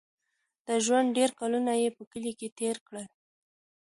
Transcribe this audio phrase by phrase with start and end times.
[0.67, 3.05] د ژوند ډېر کلونه یې په کلي کې تېر کړل.